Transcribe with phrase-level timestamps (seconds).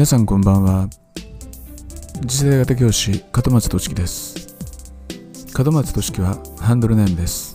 [0.00, 0.88] 皆さんこんばんは。
[2.26, 4.56] 次世代型教師門松俊樹です。
[5.54, 7.54] 門松俊樹はハンドルネームです。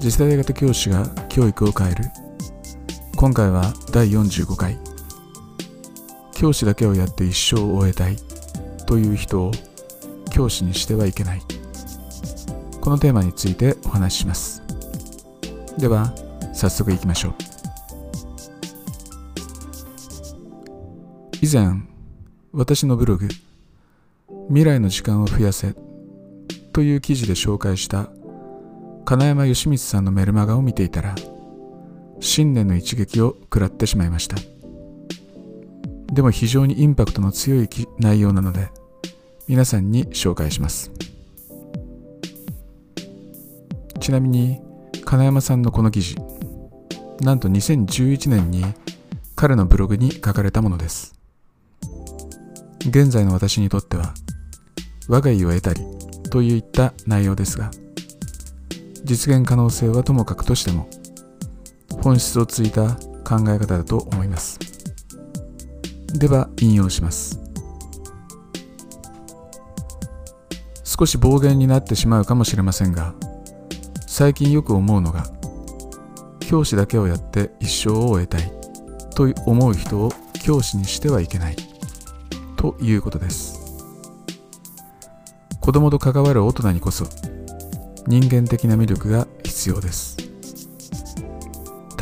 [0.00, 2.04] 次世代型教師が教育を変える。
[3.14, 4.76] 今回は第45回。
[6.34, 8.16] 教師だけをやって一生を終えたい。
[8.86, 9.52] という人を
[10.32, 11.42] 教師にしてはいけない。
[12.80, 14.64] このテーマについてお話しします。
[15.78, 16.12] では
[16.52, 17.55] 早速いきましょう。
[21.46, 21.80] 以前
[22.52, 23.28] 私のブログ
[24.50, 25.76] 「未来の時間を増やせ」
[26.74, 28.10] という記事で紹介した
[29.04, 31.14] 金山義光さんのメルマガを見ていたら
[32.18, 34.34] 新年の一撃を食らってしまいました。
[36.12, 37.68] でも非常にインパクトの強い
[38.00, 38.68] 内容なので
[39.46, 40.90] 皆さんに紹介します。
[44.00, 44.60] ちなみに
[45.04, 46.16] 金山さんのこの記事
[47.20, 48.64] なんと2011年に
[49.36, 51.16] 彼のブログに書かれたものです。
[52.88, 54.14] 現在の私にとっては
[55.08, 55.80] 我が家を得たり
[56.30, 57.70] といった内容ですが
[59.04, 60.88] 実現可能性はともかくとしても
[62.02, 64.58] 本質をついた考え方だと思います。
[66.14, 67.40] では引用します。
[70.84, 73.14] 少し暴言になってしまうかもしれませんが
[74.06, 75.26] 最近よく思うのが
[76.40, 78.50] 教師だけをやって一生を終えたい
[79.14, 81.65] と思う人を教師にしてはいけない。
[82.56, 83.60] ということです。
[85.60, 87.06] 子供と関わる大人にこそ
[88.06, 90.16] 人間的な魅力が必要です。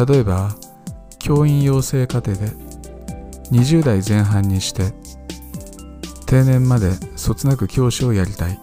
[0.07, 0.55] 例えば
[1.19, 2.53] 教員養成課程で
[3.51, 4.93] 20代前半にして
[6.27, 8.59] 定年までそつなく教師をやりたい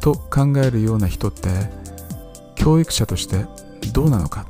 [0.00, 1.48] と考えるような人って
[2.54, 3.46] 教育者として
[3.92, 4.46] どうなのか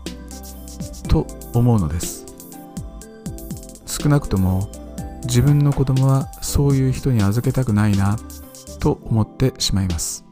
[1.09, 2.27] と思うのです。
[3.87, 4.69] 少なくとも
[5.25, 8.17] 自分の子供はそういう人に預けたくないな
[8.81, 10.25] と思ってしまいます。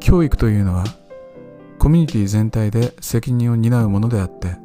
[0.00, 0.84] 教育というのは
[1.78, 4.56] コミュニティ全体で責任を担うものであって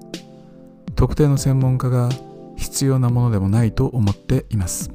[0.95, 2.09] 特定の専門家が
[2.56, 4.91] 必要なものでもないと思っています。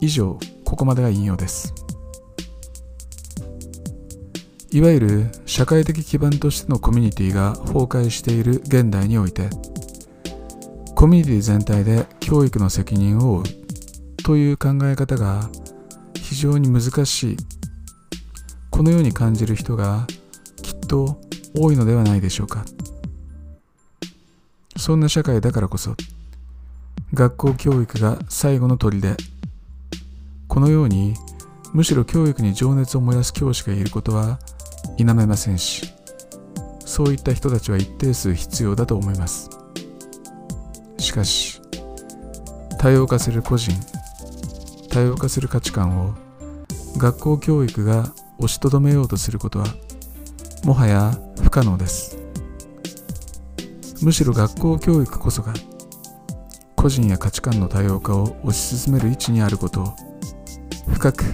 [0.00, 1.74] 以上ここまでが引用です。
[4.70, 9.48] いわゆる社会的基盤としてのコミュニティが崩壊している現代において
[10.98, 15.48] コミュニティ全体で教育の責任を負うという考え方が
[16.16, 17.36] 非常に難しい。
[18.68, 20.08] このように感じる人が
[20.60, 21.20] きっと
[21.56, 22.64] 多いのではないでしょうか。
[24.76, 25.94] そんな社会だからこそ
[27.14, 29.16] 学校教育が最後の砦。
[30.48, 31.14] このように
[31.74, 34.40] むしろ教育に情熱を燃やす教師がいることは
[34.96, 35.94] 否めませんし
[36.84, 39.57] そういった人たちは一定数必要だと思います。
[40.98, 41.60] しかし
[42.78, 43.74] 多様化する個人
[44.90, 46.14] 多様化する価値観を
[46.96, 49.66] 学校教育が押しとどめようとすることは
[50.64, 52.18] もはや不可能です。
[54.02, 55.54] むしろ学校教育こそが
[56.76, 59.96] 個人や価値観の多様化を推し進める位置にあることを
[60.92, 61.24] 深く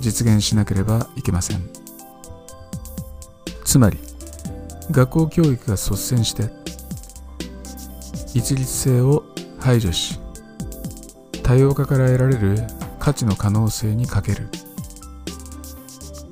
[0.00, 1.68] 実現しなければいけません。
[3.64, 3.98] つまり
[4.90, 6.44] 学校教育が率先して
[8.36, 9.24] 一律性を
[9.58, 10.20] 排除し
[11.42, 12.58] 多様化から得られる
[12.98, 14.48] 価値の可能性に欠ける。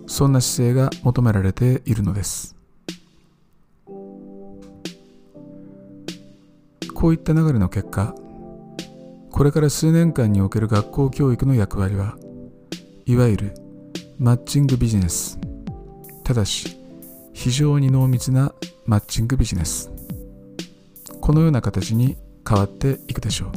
[0.07, 2.57] そんな姿勢が求められているのです。
[6.95, 8.15] こういった流れの結果
[9.31, 12.17] これから数年間における学校教育の役割は
[13.07, 13.55] いわゆる
[14.19, 15.39] マッチングビジネス
[16.23, 16.77] ただし
[17.33, 18.53] 非常に濃密な
[18.85, 19.94] マッチングビジネス。
[21.25, 23.53] このような形に変わっていくでしょう。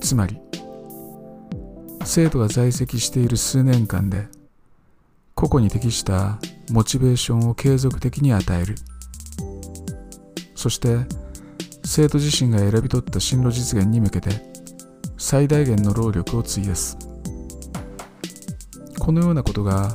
[0.00, 0.40] つまり
[2.02, 4.26] 生徒が在籍している数年間で
[5.34, 6.38] 個々に適した
[6.70, 8.76] モチベーションを継続的に与える。
[10.54, 10.96] そして
[11.84, 14.30] 生徒自身が選び取った進路実現に向けて
[15.18, 16.96] 最大限の労力を費やす。
[18.98, 19.92] このようなことが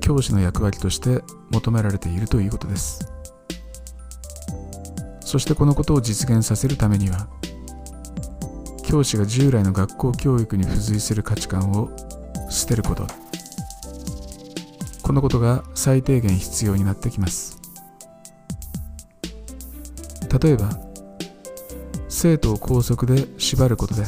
[0.00, 1.20] 教師の役割として
[1.50, 3.10] 求められているということです。
[5.34, 7.26] そしてこのことを実現させるためには
[8.84, 11.90] 教師が従来の学校教育に付随する価値観を
[12.48, 13.04] 捨てること。
[15.02, 17.58] このことが最低限必要になってきます。
[20.40, 20.70] 例えば
[22.08, 24.04] 生徒を校則で縛ることで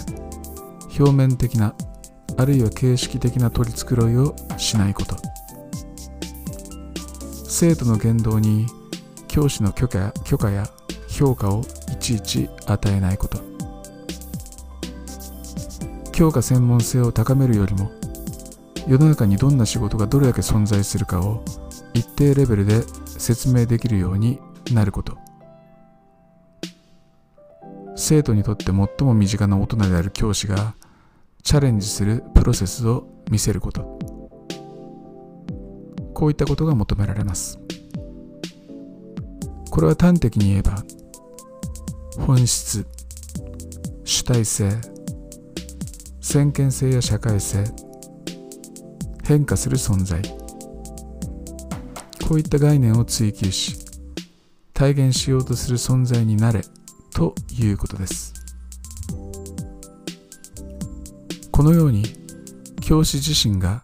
[0.97, 1.75] 表面的な
[2.37, 5.17] あるいは形式的な取り繕いをしないこと。
[7.49, 8.69] 生徒の言動に
[9.27, 10.71] 教師の許可許可や
[11.17, 13.39] 評価をいちいち与えないこと。
[16.13, 17.91] 教科専門性を高めるよりも
[18.87, 21.43] 世の中にどんな仕事がどれだけ存在するかを
[21.95, 24.39] 一定レベルで説明できるように
[24.73, 25.17] なること。
[27.97, 30.75] 生徒にとって最も身近な大人である教師が
[31.43, 33.99] チャレンジするプロセスを見せること。
[36.13, 37.59] こういったことが求められます。
[39.71, 40.83] これは端的に言えば
[42.19, 42.87] 本質
[44.05, 44.71] 主体性
[46.21, 47.65] 先見性や社会性
[49.25, 50.23] 変化する存在。
[52.29, 53.79] こういった概念を追求し
[54.75, 56.63] 体現しようとする存在になれ
[57.15, 58.35] ということです。
[61.53, 62.03] このように
[62.81, 63.83] 教師自身が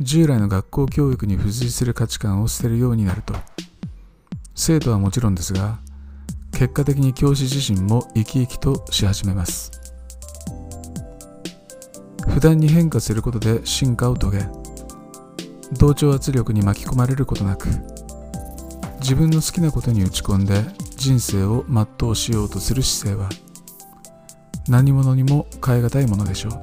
[0.00, 3.34] 従来の学校教育に付随する価値観を捨てるようになると
[4.54, 5.78] 生徒はもちろんですが
[6.60, 9.70] 結果的に教師自身も生き生きとし始めます。
[12.28, 14.46] 普段に変化することで進化を遂げ
[15.78, 17.66] 同調圧力に巻き込まれることなく
[19.00, 20.62] 自分の好きなことに打ち込んで
[20.98, 23.30] 人生を全うしようとする姿勢は
[24.68, 26.60] 何者にも代え難いものでしょう。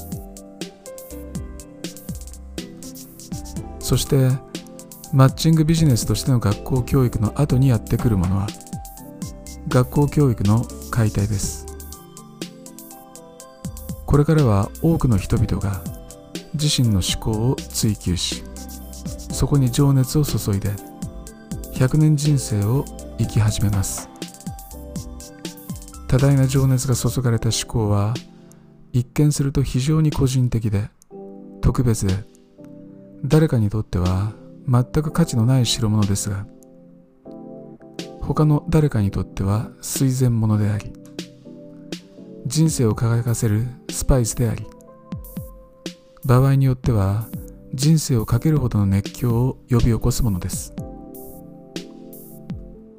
[3.79, 4.29] そして
[5.11, 8.45] マッチングビジネスとしての学校教育の後にやってくるものは
[9.67, 11.65] 学校教育の解体です。
[14.05, 15.83] これからは多くの人々が
[16.53, 18.43] 自身の思考を追求し
[19.31, 20.69] そこに情熱を注いで
[21.73, 22.85] 100年人生を
[23.19, 24.09] 生き始めます。
[26.07, 28.13] 多大な情熱が注がれた思考は
[28.93, 30.89] 一見すると非常に個人的で
[31.61, 32.13] 特別で
[33.25, 34.31] 誰かにとっては
[34.69, 36.45] 全く価値のない代物ですが
[38.27, 40.91] 他の誰かにとっては垂涎物であり
[42.45, 44.67] 人生を輝かせるスパイスであり
[46.25, 47.25] 場合によっては
[47.73, 50.73] 人生をかけるほどの熱狂を呼び起こすものです。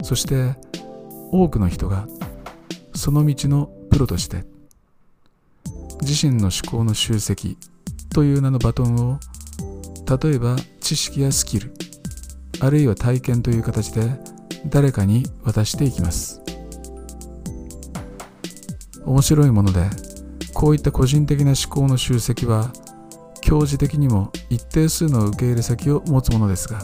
[0.02, 0.54] そして
[1.30, 2.06] 多くの人が
[2.94, 4.44] その道のプロとして
[6.00, 7.58] 自身の思考の集積
[8.14, 9.20] という名のバトンを
[10.22, 11.74] 例えば知識やスキル
[12.60, 14.10] あるいは体験という形で
[14.66, 16.42] 誰かに渡していきます。
[19.04, 19.88] 面白いもので
[20.52, 22.72] こういった個人的な思考の集積は
[23.40, 26.82] 教授的にも一定数の受け入れ先を持つものですが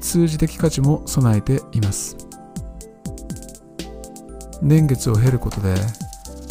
[0.00, 2.16] 通じ的価値も備えています。
[4.62, 5.74] 年月を経ることで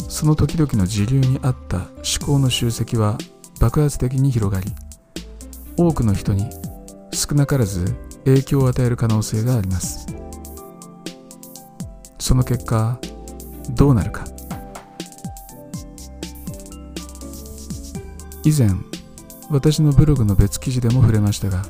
[0.08, 3.18] その時々の時流に合った思考の集積は
[3.60, 4.72] 爆発的に広がり
[5.76, 6.48] 多くの人に
[7.12, 7.94] 少なからず
[8.26, 10.06] 影響を与える可能性があります。
[12.18, 12.98] その結果
[13.70, 14.24] どうなるか。
[18.44, 18.68] 以前
[19.50, 21.62] 私のブログの別記事でも触れましたが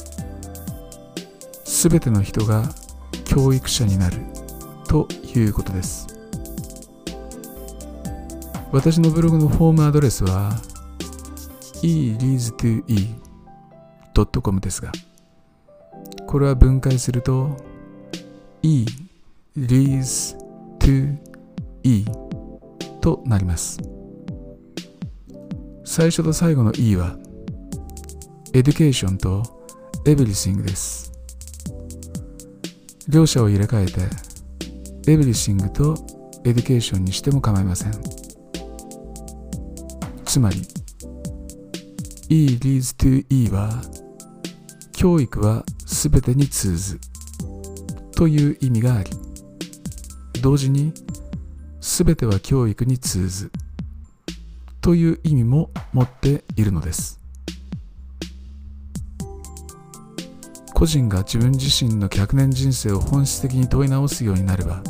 [1.64, 2.68] 全ての人が
[3.24, 4.18] 教育者になる
[4.86, 6.06] ということです。
[8.72, 10.60] 私のブログのフォームアドレスは
[11.82, 14.92] e-leads2e.com ですが
[16.26, 17.56] これは分解すると
[18.62, 18.84] e
[19.56, 20.36] leads
[20.78, 21.16] to
[21.82, 22.04] e
[23.00, 23.78] となります
[25.84, 27.16] 最初と最後の e は
[28.52, 29.42] education と
[30.04, 31.12] everything です
[33.08, 34.00] 両者を入れ替えて
[35.10, 35.94] everything と
[36.42, 37.92] education にしても構いません
[40.24, 40.60] つまり
[42.28, 43.80] E leads to E は
[44.92, 45.64] 教育は
[45.96, 47.00] すべてに通ず。
[48.14, 49.10] という意味があり
[50.42, 50.92] 同時に
[51.80, 53.50] すべては教育に通ず。
[54.82, 57.18] という意味も持っているのです。
[60.74, 64.82] 個人が自分自身の100年人生を本質的に問い直すようになれば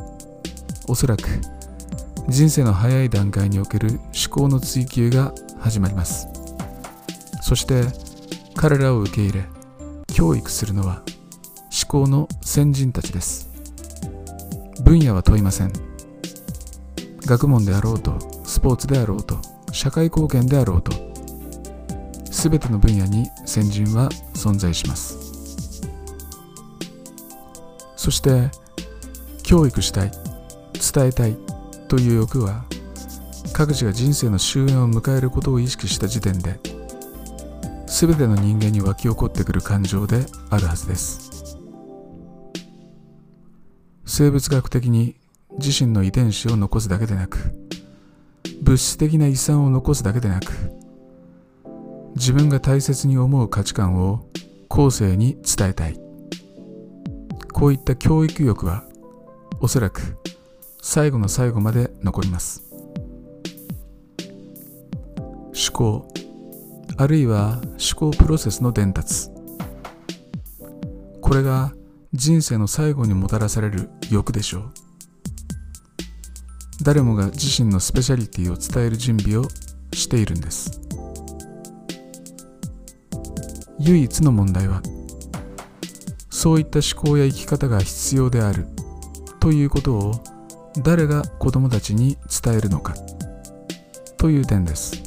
[0.88, 1.22] おそらく
[2.28, 6.26] 人生の早い段階における思考の追求が始まります。
[7.42, 7.84] そして
[8.56, 9.55] 彼らを受け入れ
[10.16, 11.02] 教育するのは
[11.70, 13.50] 思考の先人たちです。
[14.82, 15.73] 分野は問いません。
[17.26, 19.38] 学問であろうとスポーツであろうと
[19.73, 20.90] 社会貢献であろうと
[22.30, 25.18] 全ての分野に先人は存在します。
[27.94, 28.50] そして
[29.42, 30.11] 教育したい
[30.94, 31.37] 伝えたい
[31.88, 32.64] という欲は
[33.52, 36.58] 各自が人生の終焉を迎えることを意識した時点で
[37.99, 41.57] 全ての人間に湧き起こってくる感情であるはずです。
[44.05, 45.17] 生物学的に
[45.59, 47.38] 自身の遺伝子を残すだけでなく
[48.61, 50.53] 物質的な遺産を残すだけでなく
[52.17, 54.29] 自分が大切に思う価値観を
[54.69, 55.99] 後世に伝えたい。
[57.50, 58.85] こういった教育欲は
[59.61, 60.19] おそらく
[60.83, 62.62] 最後の最後まで残ります。
[65.55, 66.15] 思考。
[66.99, 69.29] あるいは思考プロセスの伝達。
[71.21, 71.73] これが
[72.15, 74.73] 人生の最後にもたらされる欲でしょう。
[76.83, 79.47] 誰もが自身のスペシャリティを伝える準備を
[79.93, 80.81] しているんです。
[83.79, 84.81] 唯一の問題は
[86.31, 88.67] そういった思考や生き方が必要である
[89.38, 90.12] ということを
[90.83, 92.95] 誰が子供たちに伝えるのか
[94.17, 95.05] という点です。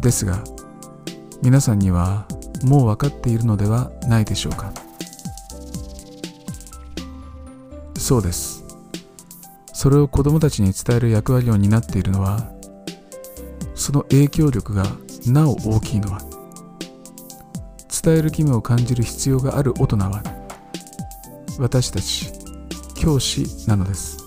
[0.00, 0.42] ですが
[1.42, 2.26] 皆さんには
[2.62, 4.72] もう分かっているのではないでしょうか。
[7.96, 8.64] そうです。
[9.72, 12.52] それを子供たちに伝える役割を担っているのは
[13.74, 14.84] その影響力が
[15.26, 16.20] なお大きいのは
[18.02, 20.22] 伝える義務を感じる必要がある大人は
[21.58, 22.30] 私たち
[22.94, 24.18] 教師なのです。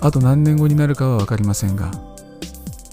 [0.00, 1.90] あと何年後になるかは分かりませんが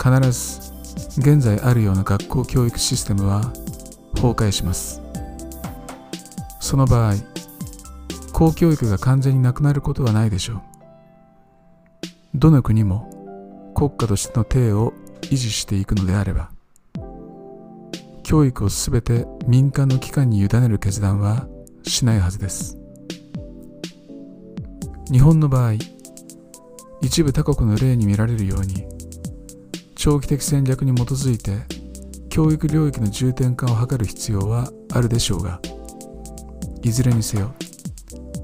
[0.06, 0.72] 必ず
[1.18, 3.42] 現在あるような学校教育システムは
[4.14, 5.02] 崩壊します。
[6.60, 7.16] その場合
[8.32, 10.62] 公教育が完全になくなることはないでしょう。
[12.36, 16.52] どの国も国家としての体を維持していくのであれば
[18.22, 21.48] 教育をすべて民間の機関に委ねる決断は
[21.82, 22.78] しないはずです。
[25.12, 25.74] 日本の場合
[27.02, 28.95] 一部他国の例に見られるように
[30.06, 31.64] 長期的戦略に基づいて
[32.30, 35.60] 教育領域の重点化を図る必要はあるでしょうが
[36.84, 37.56] いずれにせよ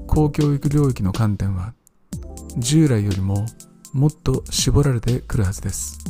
[0.08, 1.72] 公教育領域の観点は
[2.58, 3.46] 従来よりも
[3.92, 6.00] もっと絞られてくるはずです。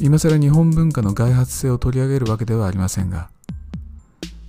[0.00, 3.30] 今更日本文化の外発性を取り上げるわけではありませんが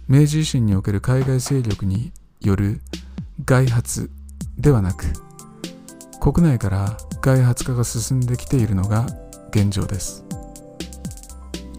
[0.07, 2.81] 明治維新における海外勢力による
[3.45, 4.09] 外発
[4.57, 5.05] ではなく
[6.21, 9.07] 国内から外発化が進んできているのが
[9.49, 10.23] 現状です。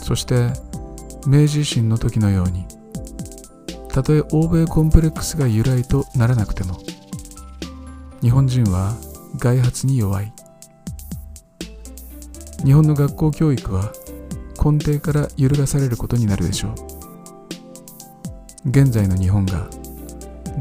[0.02, 0.48] そして
[1.28, 2.66] 明治維新の時のように
[3.88, 6.76] たとえ欧米コンプレックスが由来とならなくても
[8.20, 8.96] 日本人は
[9.38, 10.32] 外発に弱い。
[12.64, 13.92] 日本の学校教育は
[14.62, 16.74] 根底から揺るがされることになるでしょう。
[18.68, 19.68] 現在の日本が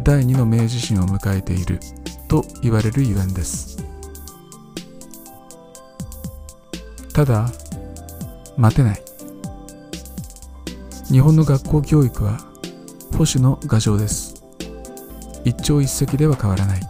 [0.03, 1.79] 第二の明治維新を迎えている
[2.31, 3.83] と言われるゆえんです。
[7.13, 7.51] ただ
[8.55, 9.01] 待てない。
[11.11, 12.37] 日本の学校教育は
[13.11, 14.41] 保守の牙城です。
[15.43, 16.81] 一朝一夕では変わらない。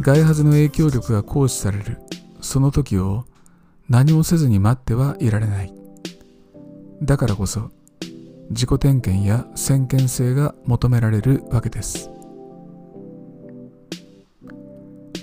[0.00, 1.98] 外発の影響力が行使される
[2.40, 3.26] その時を
[3.90, 5.74] 何もせずに待ってはいられない。
[7.02, 7.68] だからこそ
[8.48, 12.08] 自己点検や先見性が求められるわけです。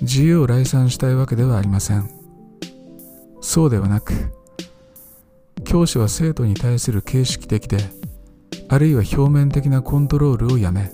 [0.01, 2.19] 自由を来賛したいわけではありません。
[3.41, 4.13] そうではなく
[5.65, 7.77] 教師は生徒に対する形式的で
[8.67, 10.91] あるいは表面的なコントロールをやめ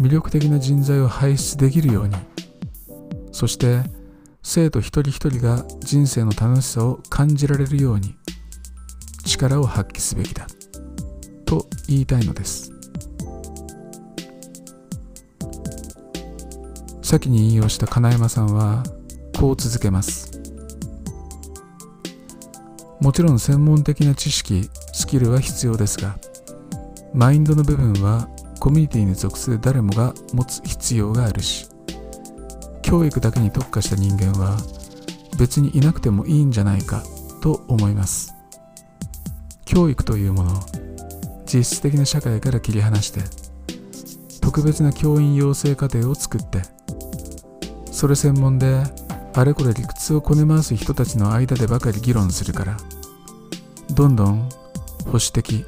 [0.00, 2.16] 魅力的な人材を輩出できるように
[3.32, 3.80] そして
[4.42, 8.14] 生徒一人一人が人生の楽しさを感じられるように
[9.24, 10.46] 力を発揮すべきだ
[11.44, 12.73] と言いたいのです。
[17.04, 18.82] 先に引用した金山さんは
[19.38, 20.40] こう続けます。
[22.98, 26.16] もちろん専門的な知識スキルは必要ですが
[27.12, 31.68] マインドの部分はコミュニティに属する誰もが持つ必要があるし
[32.80, 34.56] 教育だけに特化した人間は
[35.38, 37.02] 別にいなくてもいいんじゃないか
[37.42, 38.32] と思います。
[39.66, 40.62] 教育というものを
[41.44, 43.20] 実質的な社会から切り離して
[44.40, 46.73] 特別な教員養成課程を作って
[48.04, 48.82] それ専門で
[49.32, 52.76] あれこれ理屈をこね回す人たちの間でばかり議論するから
[53.94, 54.46] どんどん
[55.06, 55.64] 保守的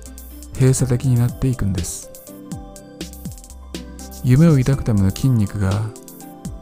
[0.52, 2.10] 閉鎖的になっていくんです。
[4.22, 5.70] 夢を抱くための筋肉が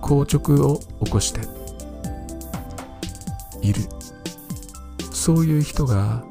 [0.00, 1.40] 硬直を起こして
[3.60, 3.82] いる。
[5.10, 6.22] そういう人が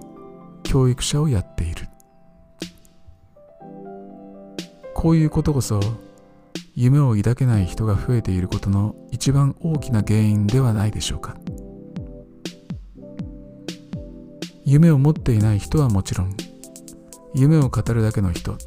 [0.63, 1.89] 教育者をやっている。
[4.93, 5.81] こういうことこそ
[6.75, 11.37] 夢を抱けない人が増えていることの一番大きな原因ではないでしょうか。
[14.65, 16.35] 夢を持っていない人はもちろん
[17.35, 18.57] 夢を語るだけの人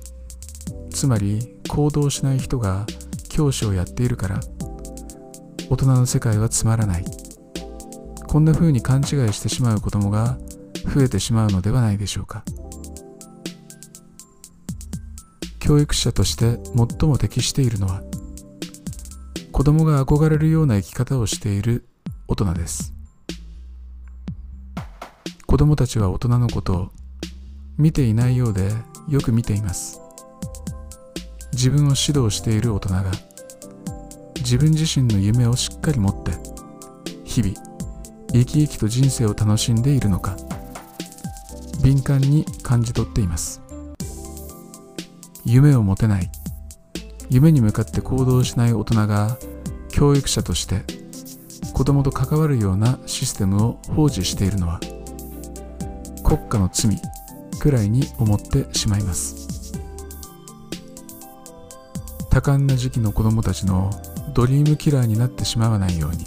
[0.91, 2.85] つまり行動しない人が
[3.31, 4.41] 教師をやっているから
[5.71, 7.05] 大人の世界はつまらない。
[8.29, 10.37] こんな風に勘違いしてしまう子供が
[10.95, 12.45] 増えてしまうのではないでしょうか。
[15.67, 18.01] 教育者として最も適しているのは
[19.51, 21.89] 子供が憧れるような生き方をしている
[22.29, 22.93] 大人です。
[25.45, 26.91] 子供たちは大人のことを
[27.79, 28.71] 見ていないようで
[29.09, 30.01] よく見ています。
[31.53, 33.05] 自分を指導している大人が
[34.37, 36.31] 自分自身の夢をしっかり持って
[37.25, 37.55] 日々
[38.33, 40.37] 生き生きと人生を楽しんでいるのか
[41.83, 43.66] 敏感に感じ取っています。
[45.47, 46.29] 夢を持てない。
[47.31, 49.39] 夢に向かって行動しない大人が
[49.89, 50.83] 教育者として
[51.73, 54.81] 子供と関わるようなシステムを放置しているのは
[56.23, 56.97] 国家の罪
[57.59, 59.47] くらいに思ってしまいます。
[62.31, 63.91] 多感な時期の子供たちの
[64.35, 66.27] ドリームキラーになってしまわないように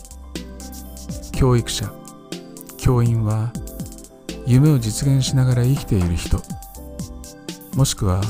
[1.32, 1.94] 教育者
[2.78, 3.54] 教員は
[4.48, 6.42] 夢を実現しながら生きている人
[7.76, 8.22] もしくは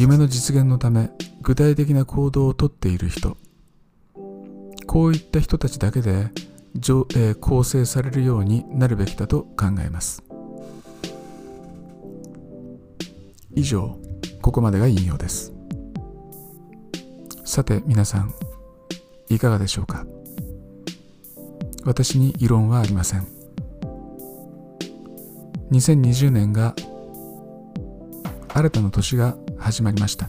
[0.00, 1.10] 夢の実現のため
[1.42, 3.36] 具体的な行動をとっている人。
[4.86, 6.30] こういった人たちだけで、
[6.74, 10.22] えー、構成されるようになるべきだと考えます。
[13.54, 13.98] 以上
[14.40, 15.52] ここまでが引用です。
[17.44, 18.32] さて皆さん
[19.28, 20.06] いかがでしょうか？
[21.84, 23.26] 私に異論はありません。
[25.72, 26.74] 2020年が
[28.54, 29.36] 新たな年が
[29.70, 30.28] 始まりました。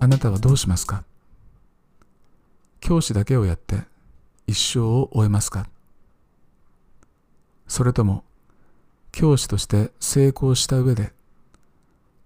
[0.00, 1.04] あなたはどうしますか？
[2.80, 3.82] 教師だけをやって
[4.48, 5.68] 一生を終えますか？
[7.68, 8.24] それとも
[9.12, 11.12] 教師として成功した上で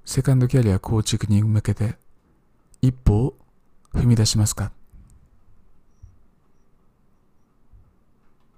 [0.07, 1.97] セカンドキャリア構築に向けて
[2.81, 3.35] 一歩を
[3.93, 4.73] 踏み出しますか？